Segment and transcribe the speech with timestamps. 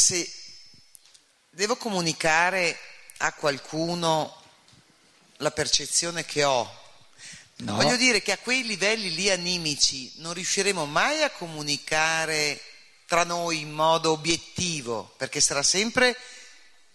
[0.00, 0.32] se
[1.50, 2.78] devo comunicare
[3.18, 4.34] a qualcuno
[5.36, 6.78] la percezione che ho,
[7.60, 7.74] No.
[7.74, 12.58] voglio dire che a quei livelli lì animici non riusciremo mai a comunicare
[13.04, 16.16] tra noi in modo obiettivo, perché sarà sempre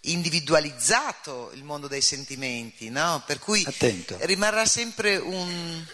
[0.00, 3.22] individualizzato il mondo dei sentimenti, no?
[3.24, 4.16] Per cui Attento.
[4.22, 5.86] rimarrà sempre un,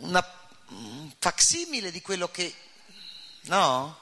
[0.00, 2.52] una, un facsimile di quello che...
[3.42, 3.99] No?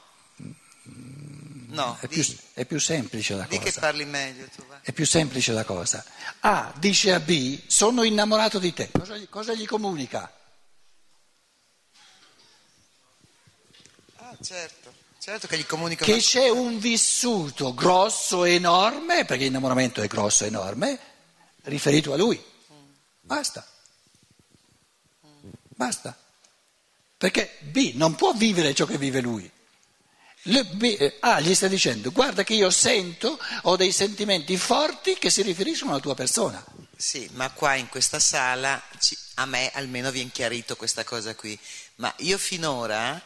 [1.71, 3.81] No, È di, più, è più semplice la di che cosa.
[3.81, 4.81] parli meglio tu, va.
[4.81, 6.03] È più semplice la cosa.
[6.41, 8.89] A dice a B, sono innamorato di te.
[8.91, 10.32] Cosa, gli- cosa gli comunica?
[14.17, 16.04] Ah, certo, certo che gli comunico...
[16.04, 20.99] Che c'è un vissuto grosso, enorme, perché l'innamoramento è grosso, enorme,
[21.64, 22.43] riferito a lui.
[23.21, 23.66] Basta.
[25.69, 26.16] Basta.
[27.19, 29.50] Perché B non può vivere ciò che vive lui.
[30.43, 35.42] Eh, A gli sta dicendo, guarda che io sento, ho dei sentimenti forti che si
[35.42, 36.64] riferiscono alla tua persona.
[36.97, 38.83] Sì, ma qua in questa sala
[39.34, 41.58] a me almeno viene chiarito questa cosa qui.
[41.97, 43.20] Ma io finora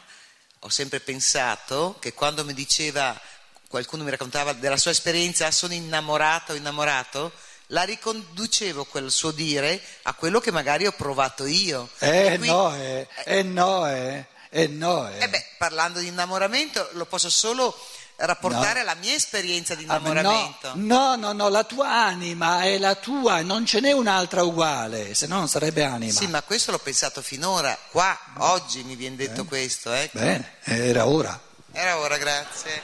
[0.59, 3.19] ho sempre pensato che quando mi diceva,
[3.67, 7.31] qualcuno mi raccontava della sua esperienza, "Ah, sono innamorata o innamorato,
[7.67, 11.89] la riconducevo quel suo dire a quello che magari ho provato io.
[11.99, 15.23] Eh E qui- no, eh, eh no, eh, eh no, eh.
[15.23, 17.75] Eh beh, parlando di innamoramento lo posso solo
[18.15, 18.91] rapportare No.
[18.91, 20.71] alla mia esperienza di Ah, innamoramento.
[20.75, 25.15] No, no, no, no, la tua anima è la tua, non ce n'è un'altra uguale,
[25.15, 26.11] se no non sarebbe anima.
[26.13, 30.19] Sì, ma questo l'ho pensato finora, qua, oggi mi viene detto questo, ecco.
[30.19, 31.37] Bene, era ora,
[31.71, 32.81] Era ora, grazie.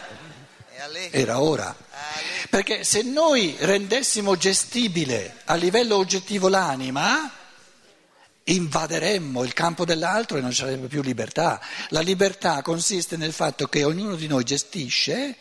[0.94, 1.76] E era ora.
[2.50, 7.30] Perché se noi rendessimo gestibile a livello oggettivo l'anima,
[8.54, 11.62] invaderemmo il campo dell'altro e non ci sarebbe più libertà.
[11.90, 15.36] La libertà consiste nel fatto che ognuno di noi gestisce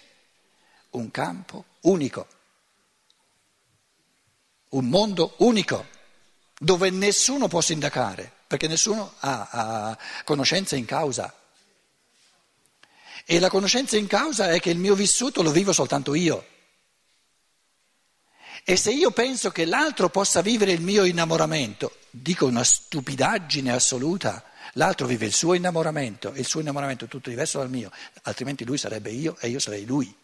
[0.91, 2.27] un campo unico,
[4.71, 5.87] un mondo unico,
[6.59, 11.33] dove nessuno può sindacare, perché nessuno ha, ha conoscenza in causa.
[13.25, 16.47] E la conoscenza in causa è che il mio vissuto lo vivo soltanto io.
[18.65, 24.43] E se io penso che l'altro possa vivere il mio innamoramento, dico una stupidaggine assoluta,
[24.75, 27.91] l'altro vive il suo innamoramento e il suo innamoramento è tutto diverso dal mio,
[28.23, 30.15] altrimenti lui sarebbe io e io sarei lui.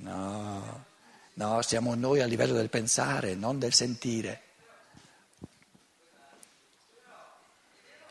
[0.00, 0.84] No,
[1.34, 4.42] no, siamo noi a livello del pensare, non del sentire.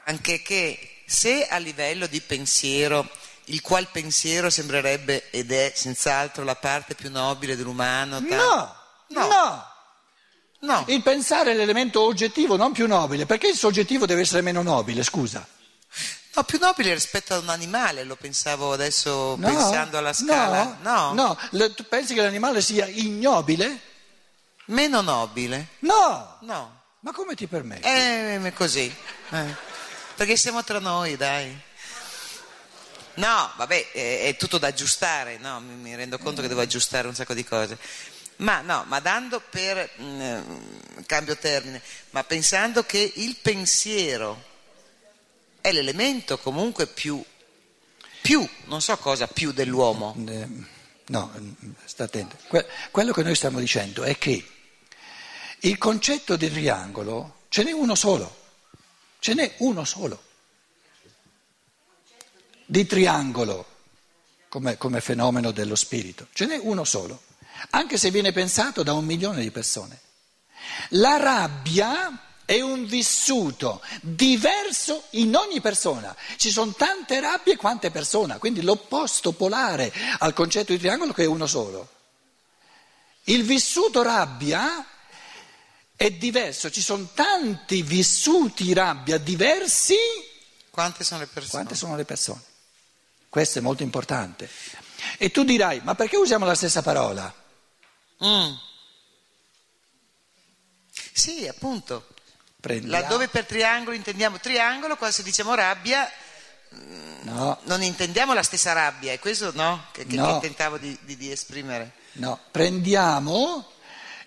[0.06, 3.10] Anche che se a livello di pensiero,
[3.46, 8.20] il qual pensiero sembrerebbe ed è senz'altro la parte più nobile dell'umano.
[8.26, 8.76] ta- No,
[9.08, 9.28] No.
[9.28, 9.76] no.
[10.60, 13.26] No, Il pensare è l'elemento oggettivo, non più nobile.
[13.26, 15.46] Perché il soggettivo deve essere meno nobile, scusa?
[16.34, 20.78] no, più nobile rispetto ad un animale, lo pensavo adesso No, pensando alla scala.
[20.82, 21.38] No, no.
[21.52, 23.80] Le- tu pensi che l'animale sia ignobile?
[24.66, 25.68] Meno nobile.
[25.80, 26.38] No.
[26.42, 26.82] No.
[27.02, 27.88] Ma come ti permetti?
[27.88, 28.94] Eh, così.
[29.30, 29.56] Eh.
[30.16, 31.56] Perché siamo tra noi, dai.
[33.16, 35.60] No, vabbè, è, è tutto da aggiustare, no?
[35.60, 37.78] mi, mi rendo conto che devo aggiustare un sacco di cose.
[38.38, 40.44] Ma no, ma dando per mm, eh,
[41.06, 41.82] cambio termine,
[42.12, 44.44] ma pensando che il pensiero
[45.60, 47.24] è l'elemento comunque più,
[48.22, 50.16] più, non so cosa, più dell'uomo.
[50.28, 50.76] Eh,
[51.08, 51.32] No,
[51.86, 52.38] sta attento.
[52.48, 54.46] Que- quello che noi stiamo dicendo è che
[55.60, 58.46] il concetto del triangolo ce n'è uno solo.
[59.20, 60.22] Ce n'è uno solo.
[62.66, 63.66] Di triangolo
[64.50, 66.28] come, come fenomeno dello spirito.
[66.34, 67.24] Ce n'è uno solo.
[67.72, 70.00] Anche se viene pensato da un milione di persone.
[70.90, 76.16] La rabbia è un vissuto diverso in ogni persona.
[76.38, 81.28] Ci sono tante rabbie quante persone, quindi l'opposto polare al concetto di triangolo che è
[81.28, 81.90] uno solo.
[83.26, 84.86] Il vissuto rabbia
[85.94, 89.98] è diverso, ci sono tanti vissuti rabbia diversi
[90.70, 91.52] Quante sono le persone?
[91.52, 92.42] quante sono le persone.
[93.28, 94.50] Questo è molto importante.
[95.18, 97.34] E tu dirai, ma perché usiamo la stessa parola?
[98.24, 98.54] Mm.
[101.14, 102.08] Sì, appunto.
[102.60, 106.10] Prendiamo- Laddove per triangolo intendiamo triangolo, quando se diciamo rabbia
[107.22, 109.86] No, non intendiamo la stessa rabbia, è questo no?
[109.94, 110.34] Che, che- No.
[110.40, 111.94] che tentavo di, di- di esprimere.
[112.14, 113.72] no, prendiamo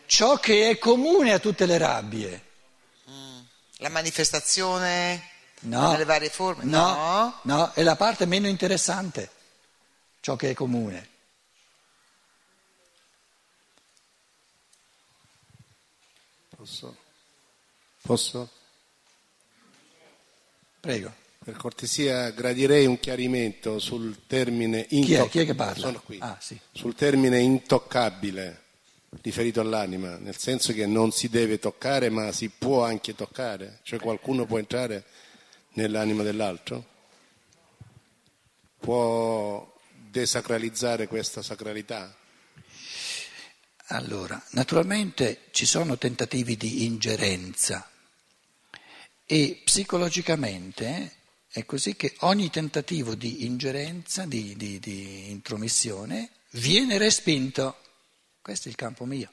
[0.06, 2.44] ciò che è comune a tutte le rabbie.
[3.76, 5.28] La manifestazione
[5.60, 5.90] No.
[5.92, 6.64] nelle varie forme?
[6.64, 9.30] No, no, è la parte meno interessante,
[10.20, 11.08] ciò che è comune.
[16.60, 16.94] Posso?
[18.02, 18.50] Posso?
[20.78, 21.10] Prego.
[21.42, 25.26] Per cortesia gradirei un chiarimento sul termine Chi è?
[25.30, 25.86] Chi è che parla?
[25.86, 26.18] Sono qui.
[26.20, 26.60] Ah, sì.
[26.70, 28.64] Sul termine intoccabile
[29.22, 33.98] riferito all'anima, nel senso che non si deve toccare ma si può anche toccare, cioè
[33.98, 35.04] qualcuno può entrare
[35.72, 36.84] nell'anima dell'altro?
[38.78, 39.78] Può
[40.10, 42.14] desacralizzare questa sacralità?
[43.92, 47.90] Allora, naturalmente ci sono tentativi di ingerenza
[49.26, 51.16] e psicologicamente
[51.48, 57.78] è così che ogni tentativo di ingerenza, di, di, di intromissione, viene respinto.
[58.40, 59.32] Questo è il campo mio.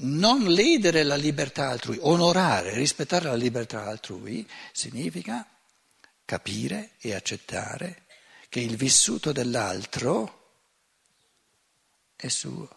[0.00, 5.48] Non ledere la libertà altrui, onorare, rispettare la libertà altrui, significa
[6.24, 8.06] capire e accettare
[8.48, 10.36] che il vissuto dell'altro
[12.16, 12.76] è suo.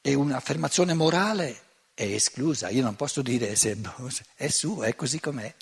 [0.00, 1.62] E un'affermazione morale
[1.94, 3.78] è esclusa, io non posso dire se
[4.34, 5.54] è suo, è così com'è.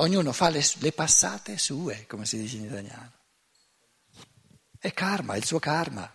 [0.00, 3.12] Ognuno fa le, le passate sue, come si dice in italiano.
[4.78, 6.12] È karma, è il suo karma.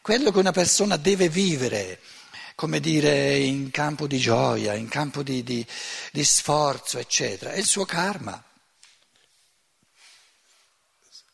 [0.00, 2.00] Quello che una persona deve vivere,
[2.54, 5.66] come dire, in campo di gioia, in campo di, di,
[6.12, 8.42] di sforzo, eccetera, è il suo karma.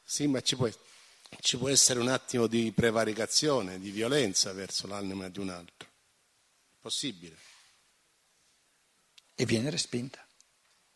[0.04, 0.68] Sì, ma ci può,
[1.40, 5.88] ci può essere un attimo di prevaricazione, di violenza verso l'anima di un altro.
[6.80, 7.36] Possibile.
[9.34, 10.26] E viene respinta.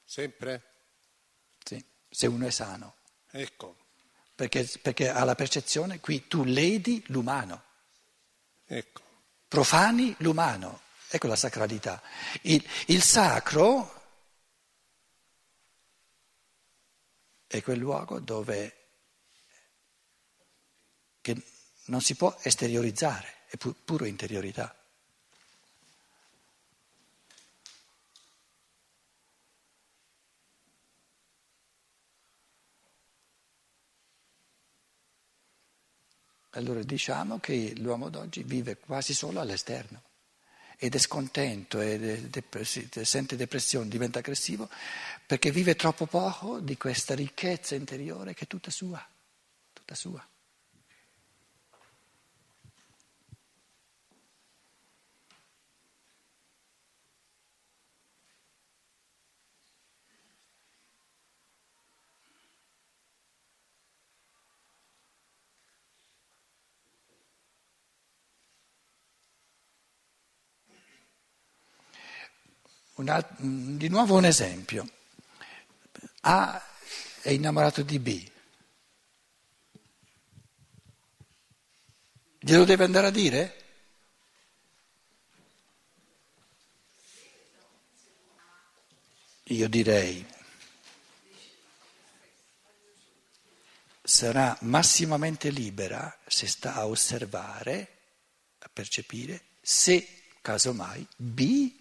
[0.05, 0.63] Sempre?
[1.63, 2.97] Sì, se uno è sano.
[3.31, 3.77] Ecco.
[4.35, 7.63] Perché, perché ha la percezione, qui tu ledi l'umano.
[8.67, 9.12] Ecco.
[9.53, 10.81] Profani l'umano.
[11.11, 12.01] Ecco la sacralità.
[12.45, 14.03] Il, il sacro
[17.47, 18.77] è quel luogo dove
[21.85, 24.75] non si può esteriorizzare, è pu- puro interiorità.
[36.55, 40.03] Allora diciamo che l'uomo d'oggi vive quasi solo all'esterno
[40.77, 42.21] ed è scontento, è
[43.05, 44.69] sente depressione, diventa aggressivo
[45.25, 49.03] perché vive troppo poco di questa ricchezza interiore che è tutta sua,
[49.73, 50.27] tutta sua.
[73.09, 74.89] Alt- di nuovo un esempio.
[76.23, 76.63] A
[77.21, 78.31] è innamorato di B.
[82.39, 83.57] Glielo deve andare a dire?
[89.45, 90.27] Io direi,
[94.03, 97.99] sarà massimamente libera se sta a osservare,
[98.59, 101.81] a percepire, se casomai B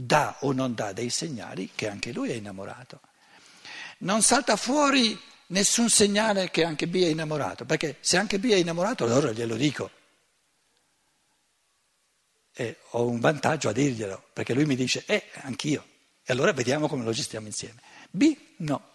[0.00, 3.00] dà o non dà dei segnali che anche lui è innamorato.
[3.98, 8.54] Non salta fuori nessun segnale che anche B è innamorato, perché se anche B è
[8.54, 9.90] innamorato allora glielo dico.
[12.52, 15.84] E ho un vantaggio a dirglielo, perché lui mi dice, eh, anch'io.
[16.22, 17.80] E allora vediamo come lo gestiamo insieme.
[18.10, 18.90] B, no.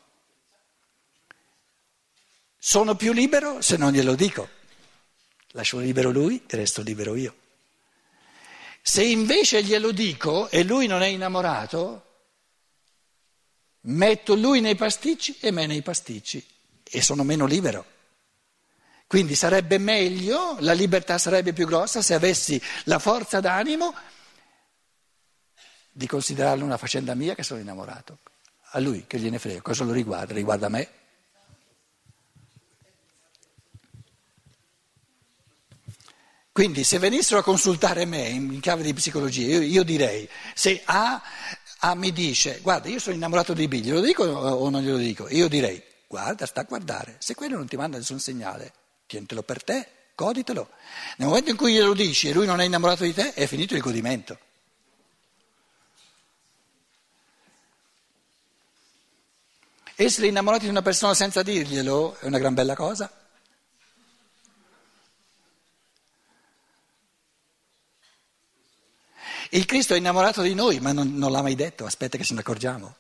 [2.58, 4.48] Sono più libero se non glielo dico.
[5.52, 7.42] Lascio libero lui e resto libero io.
[8.86, 12.06] Se invece glielo dico e lui non è innamorato,
[13.84, 16.46] metto lui nei pasticci e me nei pasticci
[16.84, 17.86] e sono meno libero.
[19.08, 23.96] Quindi sarebbe meglio, la libertà sarebbe più grossa se avessi la forza d'animo
[25.90, 28.18] di considerarlo una faccenda mia che sono innamorato.
[28.72, 30.34] A lui che gliene frega, cosa lo riguarda?
[30.34, 30.90] Riguarda me.
[36.54, 41.20] Quindi se venissero a consultare me in chiave di psicologia, io, io direi, se A,
[41.80, 45.28] A, mi dice, guarda, io sono innamorato di B, glielo dico o non glielo dico?
[45.30, 48.72] Io direi, guarda, sta a guardare, se quello non ti manda nessun segnale,
[49.08, 50.70] tientelo per te, goditelo.
[51.18, 53.74] Nel momento in cui glielo dici e lui non è innamorato di te, è finito
[53.74, 54.38] il godimento.
[59.96, 63.23] Essere innamorati di una persona senza dirglielo è una gran bella cosa.
[69.54, 72.34] Il Cristo è innamorato di noi, ma non, non l'ha mai detto, aspetta che ce
[72.34, 72.96] ne accorgiamo.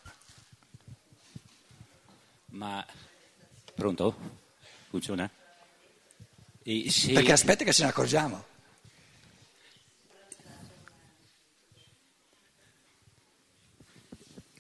[2.51, 2.86] Ma
[3.74, 4.15] pronto?
[4.88, 5.27] Funziona?
[6.62, 7.12] Se...
[7.12, 8.45] Perché aspetta che ce ne accorgiamo.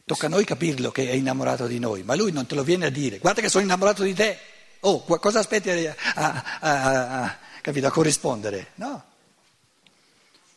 [0.03, 2.87] Tocca a noi capirlo che è innamorato di noi, ma lui non te lo viene
[2.87, 3.19] a dire.
[3.19, 4.39] Guarda che sono innamorato di te.
[4.79, 8.71] Oh, cosa aspetti a, a, a, a corrispondere?
[8.75, 9.11] No.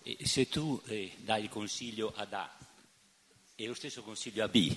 [0.09, 2.49] E se tu eh, dai il consiglio ad A
[3.57, 4.73] e lo stesso consiglio a B,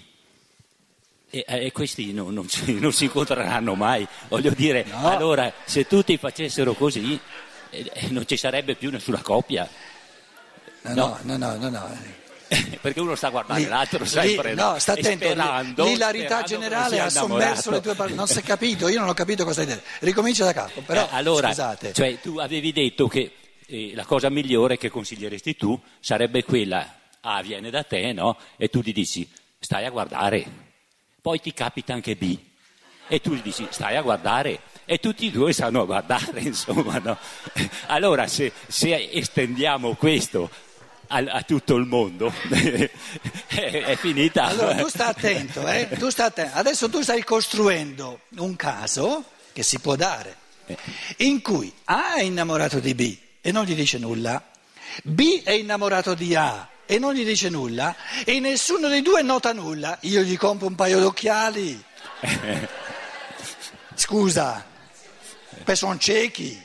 [1.29, 5.07] e, e questi non, non, si, non, si, incontreranno mai, voglio dire, no.
[5.07, 7.19] allora se tutti facessero così
[7.69, 9.69] eh, eh non ci sarebbe più nessuna coppia.
[10.81, 11.69] No, no, no, no, no.
[11.69, 12.17] no.
[12.81, 17.69] perché uno sta guardando lì, l'altro sempre no, sta attento, sperando, l'ilarità generale ha sommerso
[17.69, 20.45] le tue parole non si è capito, io non ho capito cosa hai detto ricomincia
[20.45, 23.31] da capo però eh, allora, scusate cioè, tu avevi detto che
[23.70, 28.38] eh, la cosa migliore che consiglieresti tu sarebbe quella A viene da te no?
[28.58, 30.46] e tu gli dici stai a guardare
[31.22, 32.38] poi ti capita anche B
[33.08, 36.98] e tu gli dici stai a guardare e tutti e due sanno a guardare insomma
[36.98, 37.18] no?
[37.88, 40.50] allora se, se estendiamo questo
[41.12, 42.92] a, a tutto il mondo, è,
[43.48, 44.44] è, finita.
[44.44, 45.88] Allora tu stai attento, eh?
[45.98, 46.56] tu stai attento.
[46.56, 50.36] adesso tu stai costruendo un caso che si può dare,
[51.18, 54.43] in cui A è innamorato di B e non gli dice nulla,
[55.03, 59.53] B è innamorato di A e non gli dice nulla e nessuno dei due nota
[59.53, 61.84] nulla, io gli compro un paio d'occhiali.
[63.93, 64.65] Scusa,
[65.63, 66.60] poi sono ciechi.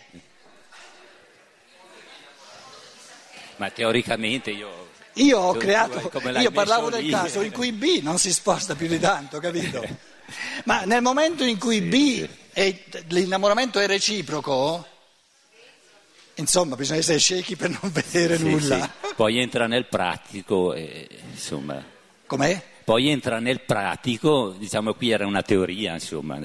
[3.57, 4.83] Ma teoricamente io...
[5.19, 7.11] Io ho creato, io parlavo del lì.
[7.11, 9.87] caso in cui B non si sposta più di tanto, capito?
[10.65, 12.77] Ma nel momento in cui B, è,
[13.09, 14.85] l'innamoramento è reciproco,
[16.37, 18.83] insomma bisogna essere ciechi per non vedere sì, nulla.
[18.83, 19.15] Sì.
[19.15, 21.83] Poi entra nel pratico, e, insomma...
[22.27, 22.73] Com'è?
[22.85, 26.39] Poi entra nel pratico, diciamo qui era una teoria, insomma.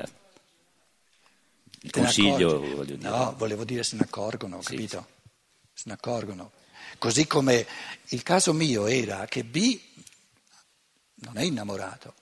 [1.82, 3.10] Il consiglio, voglio dire.
[3.10, 5.08] No, volevo dire se ne accorgono, sì, capito?
[5.74, 6.52] Se ne accorgono.
[6.98, 7.66] Così come
[8.10, 9.80] il caso mio era che B
[11.16, 12.14] non è innamorato.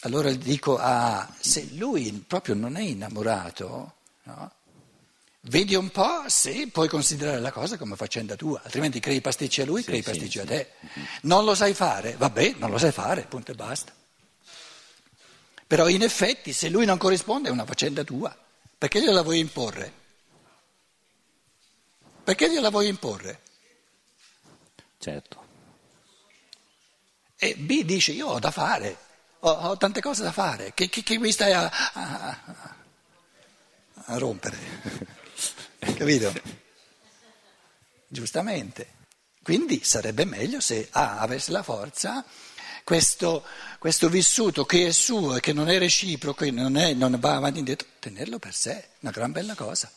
[0.00, 4.52] Allora dico a ah, se lui proprio non è innamorato, no?
[5.42, 9.64] Vedi un po' se puoi considerare la cosa come faccenda tua, altrimenti crei pasticci a
[9.64, 10.72] lui, sì, crei pasticci sì, a te.
[10.92, 11.00] Sì.
[11.22, 12.16] Non lo sai fare?
[12.16, 13.92] Vabbè, non lo sai fare, punto e basta.
[15.66, 18.36] Però in effetti se lui non corrisponde è una faccenda tua,
[18.76, 19.92] perché gliela vuoi imporre?
[22.24, 23.40] Perché gliela vuoi imporre?
[24.98, 25.44] Certo.
[27.36, 28.96] E B dice io ho da fare,
[29.40, 32.38] ho, ho tante cose da fare, che, che, che mi stai a, a,
[33.94, 34.58] a rompere,
[35.80, 36.32] capito?
[38.06, 38.98] Giustamente.
[39.42, 42.24] Quindi sarebbe meglio se A avesse la forza,
[42.84, 43.44] questo,
[43.78, 47.56] questo, vissuto che è suo e che non è reciproco, non, è, non va avanti
[47.56, 49.90] e indietro, tenerlo per sé, una gran bella cosa.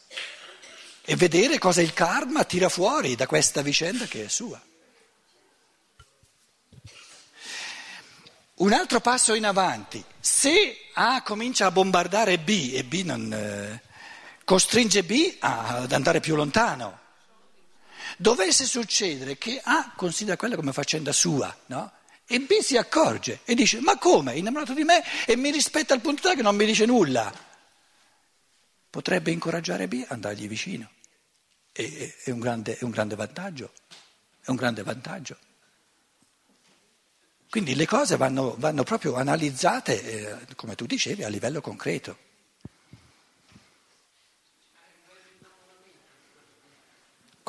[1.05, 4.61] E vedere cosa il karma tira fuori da questa vicenda che è sua.
[8.55, 13.81] Un altro passo in avanti, se A comincia a bombardare B e B non, eh,
[14.43, 16.99] costringe B ad andare più lontano,
[18.17, 21.91] dovesse succedere che A considera quella come faccenda sua, no?
[22.25, 25.93] E B si accorge e dice, ma come, è innamorato di me e mi rispetta
[25.93, 27.31] al punto tale che non mi dice nulla.
[28.89, 30.89] Potrebbe incoraggiare B a andargli vicino.
[31.71, 33.73] E, è, un grande, è un grande vantaggio,
[34.41, 35.37] è un grande vantaggio.
[37.49, 42.17] Quindi le cose vanno, vanno proprio analizzate, eh, come tu dicevi, a livello concreto.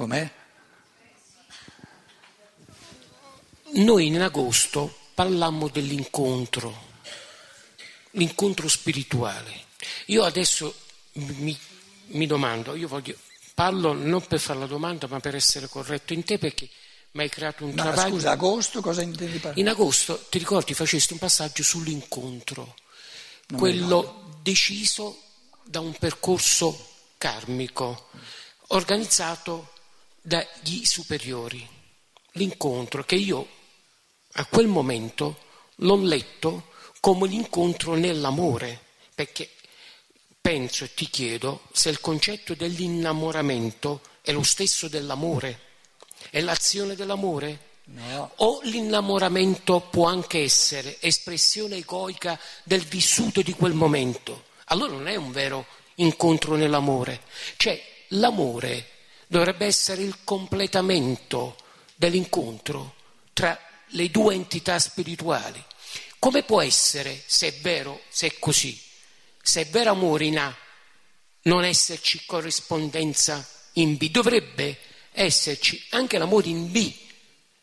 [0.04, 0.30] Com'è?
[3.76, 6.88] Noi in agosto parlammo dell'incontro,
[8.11, 9.64] l'incontro spirituale.
[10.06, 10.75] Io adesso
[11.12, 11.58] mi,
[12.08, 13.16] mi domando, io voglio,
[13.54, 16.68] parlo non per fare la domanda ma per essere corretto in te perché
[17.12, 18.16] ma hai creato un no, travaglio.
[18.16, 19.58] Scusa, agosto cosa intendi parlare?
[19.58, 22.75] In agosto ti ricordi facesti un passaggio sull'incontro,
[23.46, 25.23] non quello deciso
[25.64, 28.11] da un percorso karmico
[28.68, 29.73] organizzato
[30.26, 31.69] dagli superiori.
[32.33, 33.47] L'incontro che io
[34.33, 35.38] a quel momento
[35.76, 38.81] l'ho letto come l'incontro nell'amore,
[39.14, 39.50] perché
[40.40, 45.61] penso e ti chiedo se il concetto dell'innamoramento è lo stesso dell'amore.
[46.31, 47.73] È l'azione dell'amore?
[47.85, 48.33] No.
[48.37, 54.47] O l'innamoramento può anche essere espressione egoica del vissuto di quel momento?
[54.69, 55.66] Allora non è un vero
[55.97, 57.21] incontro nell'amore.
[57.59, 57.78] Cioè,
[58.09, 58.88] l'amore
[59.26, 61.57] dovrebbe essere il completamento
[61.95, 62.95] dell'incontro
[63.33, 65.62] tra le due entità spirituali.
[66.19, 68.81] Come può essere, se è vero, se è così?
[69.43, 70.57] Se è vero amore in A
[71.43, 74.78] non esserci corrispondenza in B, dovrebbe
[75.12, 76.93] esserci anche l'amore in B,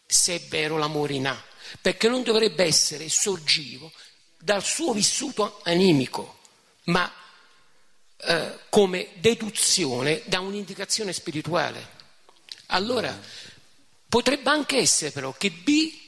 [0.05, 1.43] se è vero l'amore in A,
[1.81, 3.91] perché non dovrebbe essere sorgivo
[4.37, 6.39] dal suo vissuto animico,
[6.85, 7.11] ma
[8.23, 11.99] eh, come deduzione da un'indicazione spirituale.
[12.67, 13.19] Allora,
[14.07, 15.99] potrebbe anche essere però che B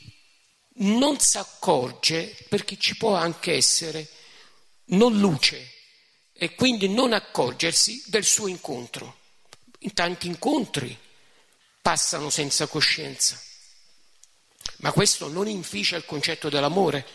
[0.76, 4.08] non si accorge perché ci può anche essere
[4.86, 5.72] non luce
[6.34, 9.20] e quindi non accorgersi del suo incontro.
[9.80, 10.98] In tanti incontri
[11.82, 13.42] passano senza coscienza,
[14.78, 17.06] ma questo non inficia il concetto dell'amore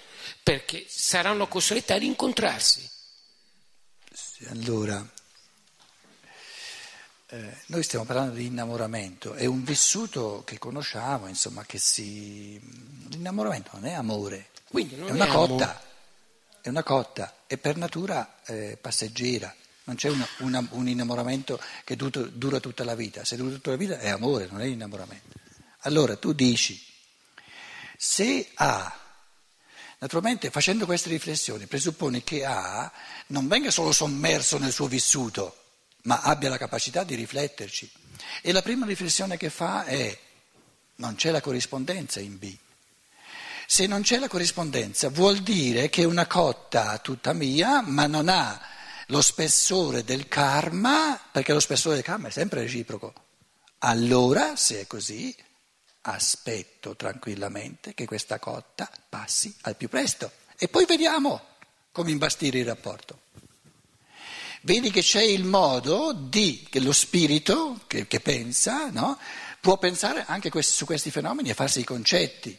[0.42, 2.96] perché saranno costretti ad incontrarsi.
[4.12, 5.06] Sì, allora,
[7.30, 12.58] eh, noi stiamo parlando di innamoramento, è un vissuto che conosciamo, insomma, che si...
[13.10, 15.80] L'innamoramento non è amore, Quindi non è una è cotta, amore.
[16.62, 21.96] è una cotta, è per natura eh, passeggera, non c'è una- una- un innamoramento che
[21.96, 25.36] du- dura tutta la vita, se dura tutta la vita è amore, non è innamoramento.
[25.82, 26.82] Allora tu dici,
[27.96, 28.98] se A,
[29.98, 32.90] naturalmente facendo queste riflessioni, presupponi che A
[33.28, 35.56] non venga solo sommerso nel suo vissuto,
[36.02, 37.90] ma abbia la capacità di rifletterci.
[38.42, 40.18] E la prima riflessione che fa è,
[40.96, 42.56] non c'è la corrispondenza in B.
[43.66, 48.60] Se non c'è la corrispondenza vuol dire che una cotta tutta mia, ma non ha
[49.08, 53.12] lo spessore del karma, perché lo spessore del karma è sempre reciproco.
[53.80, 55.34] Allora, se è così,
[56.14, 61.40] aspetto tranquillamente che questa cotta passi al più presto e poi vediamo
[61.92, 63.20] come imbastire il rapporto.
[64.62, 69.18] Vedi che c'è il modo di, che lo spirito che, che pensa, no?
[69.60, 72.56] può pensare anche questi- su questi fenomeni e farsi i concetti.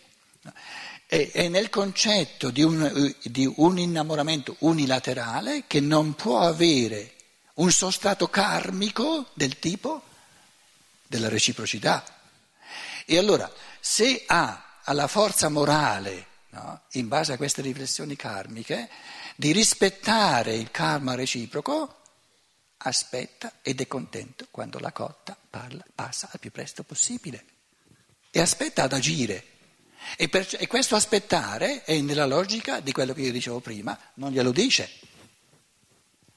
[1.08, 7.16] E, è nel concetto di un, di un innamoramento unilaterale che non può avere
[7.56, 10.04] un sostrato karmico del tipo
[11.08, 12.19] della reciprocità.
[13.12, 18.88] E allora, se ha alla forza morale, no, in base a queste riflessioni karmiche,
[19.36, 22.02] di rispettare il karma reciproco,
[22.78, 27.46] aspetta ed è contento quando la cotta parla, passa al più presto possibile.
[28.30, 29.44] E aspetta ad agire.
[30.16, 34.32] E, per- e questo aspettare è nella logica di quello che io dicevo prima, non
[34.32, 34.88] glielo dice.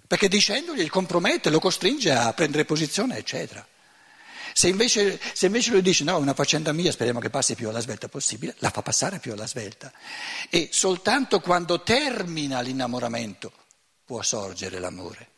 [0.06, 3.66] Perché dicendogli il compromette, lo costringe a prendere posizione, eccetera.
[4.52, 7.68] Se invece, se invece lui dice no, è una faccenda mia, speriamo che passi più
[7.68, 9.92] alla svelta possibile, la fa passare più alla svelta.
[10.50, 13.52] E soltanto quando termina l'innamoramento
[14.04, 15.30] può sorgere l'amore.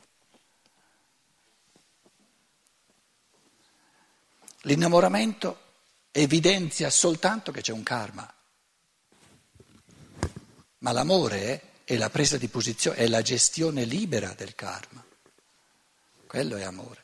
[4.62, 5.61] L'innamoramento
[6.11, 8.33] evidenzia soltanto che c'è un karma,
[10.79, 15.05] ma l'amore è, è la presa di posizione, è la gestione libera del karma.
[16.27, 17.04] Quello è amore.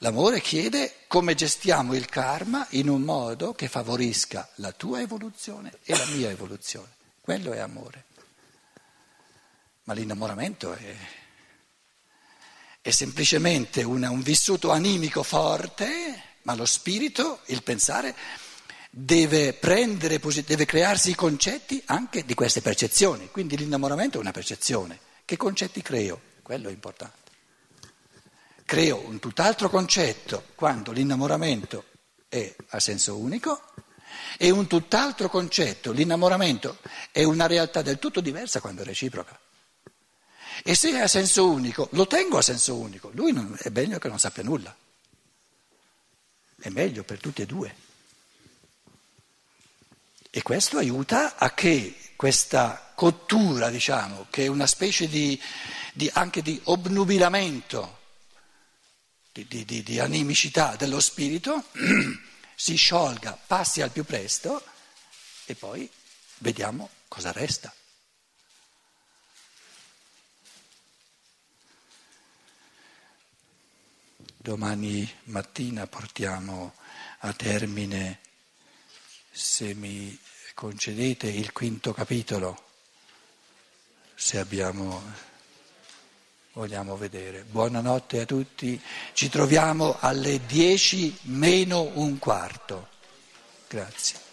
[0.00, 5.96] L'amore chiede come gestiamo il karma in un modo che favorisca la tua evoluzione e
[5.96, 6.88] la mia evoluzione.
[7.20, 8.04] Quello è amore.
[9.84, 10.96] Ma l'innamoramento è,
[12.82, 18.14] è semplicemente una- un vissuto animico forte, ma lo spirito, il pensare,
[18.90, 23.30] deve, prendere, deve crearsi i concetti anche di queste percezioni.
[23.30, 25.00] Quindi l'innamoramento è una percezione.
[25.24, 26.20] Che concetti creo?
[26.42, 27.25] Quello è importante.
[28.66, 31.84] Creo un tutt'altro concetto quando l'innamoramento
[32.28, 33.62] è a senso unico
[34.36, 36.78] e un tutt'altro concetto, l'innamoramento
[37.12, 39.38] è una realtà del tutto diversa quando è reciproca.
[40.64, 43.98] E se è a senso unico, lo tengo a senso unico, lui non- è meglio
[43.98, 44.74] che non sappia nulla.
[46.58, 47.76] È meglio per tutti e due.
[50.28, 55.40] E questo aiuta a che questa cottura, diciamo, che è una specie di,
[55.92, 57.95] di- anche di obnubilamento,
[59.44, 61.64] di, di- di- animicità dello spirito,
[62.54, 64.64] si sciolga, passi al più presto
[65.44, 65.88] e poi
[66.38, 67.72] vediamo cosa resta.
[74.36, 76.74] Domani mattina portiamo
[77.20, 78.20] a termine,
[79.30, 80.16] se mi
[80.54, 82.64] concedete, il quinto capitolo,
[84.14, 85.02] se abbiamo,
[86.56, 87.44] vogliamo vedere.
[87.44, 88.80] Buonanotte a tutti,
[89.12, 92.88] ci troviamo alle dieci meno un quarto.
[93.68, 94.25] Grazie.